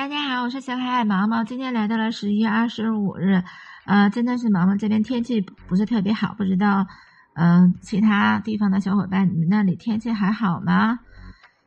[0.00, 1.44] 大家好，我是小可爱毛毛。
[1.44, 3.42] 今天来到了十一月二十五日，
[3.84, 6.86] 呃，真的是毛毛这边天气不是特别好，不知道，
[7.34, 10.98] 嗯，其他地方的小伙伴，你们那里天气还好吗？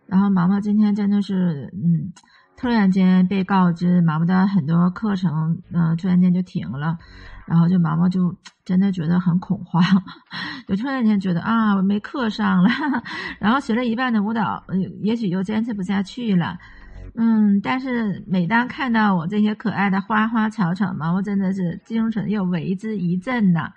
[0.07, 2.11] 然后毛毛今天真的是，嗯，
[2.57, 6.97] 突然间被告知毛毛的很多课程，嗯，突然间就停了，
[7.45, 9.84] 然后就毛毛就真的觉得很恐慌，
[10.68, 12.70] 就突然间觉得啊，我没课上了，
[13.38, 14.63] 然后学了一半的舞蹈，
[15.04, 16.57] 也许又坚持不下去了。
[17.16, 23.70] 嗯，但是每当看到我这些可爱的花花草草毛毛真的是精神又为之一振呢。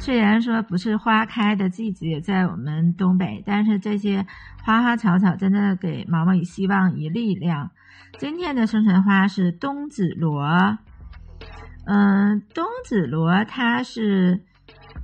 [0.00, 4.26] 虽然说不是花开的季节在我们东北，但是这些
[4.62, 7.70] 花花草草真的给毛毛以希望以力量。
[8.18, 10.78] 今天的生辰花是冬紫罗，
[11.86, 14.42] 嗯，冬紫罗它是，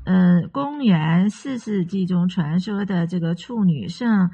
[0.06, 4.30] 嗯，公元四世纪中传说的这个处女圣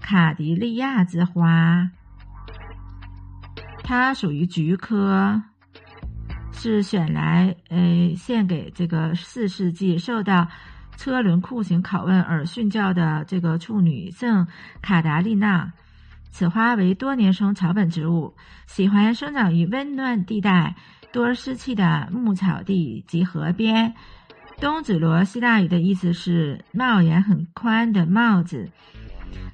[0.00, 1.90] 卡迪利亚之花。
[3.90, 5.42] 它属于菊科，
[6.52, 10.46] 是选来呃献给这个四世纪受到
[10.96, 14.46] 车轮酷刑拷问而殉教的这个处女圣
[14.80, 15.72] 卡达利娜。
[16.30, 18.36] 此花为多年生草本植物，
[18.68, 20.76] 喜欢生长于温暖地带、
[21.12, 23.92] 多湿气的牧草地及河边。
[24.60, 28.70] 冬紫罗希腊语的意思是帽檐很宽的帽子。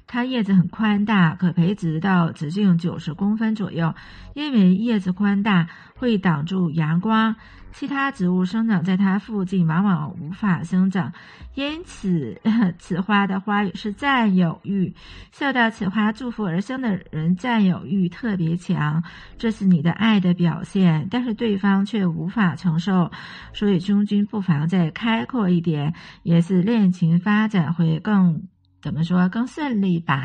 [0.07, 3.93] 它叶子很宽大，可培植到直径九十公分左右。
[4.33, 7.35] 因为叶子宽大，会挡住阳光，
[7.73, 11.11] 其他植物生长在它附近往往无法生长。
[11.55, 12.39] 因此，
[12.79, 14.93] 此花的花语是占有欲，
[15.33, 19.03] 受到此花祝福而生的人占有欲特别强，
[19.37, 21.07] 这是你的爱的表现。
[21.11, 23.11] 但是对方却无法承受，
[23.53, 28.43] 所以中军不妨再开阔一点，也是恋情发展会更。
[28.81, 30.23] 怎么说更顺利吧？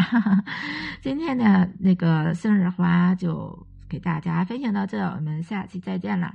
[1.00, 6.34] 今天的那个生日花就给大家分享到这，我们下期再见了。